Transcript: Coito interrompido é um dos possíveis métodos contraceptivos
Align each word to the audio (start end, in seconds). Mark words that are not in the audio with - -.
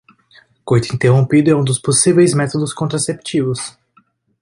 Coito 0.65 0.91
interrompido 0.95 1.51
é 1.51 1.55
um 1.55 1.63
dos 1.63 1.77
possíveis 1.77 2.33
métodos 2.33 2.73
contraceptivos 2.73 3.77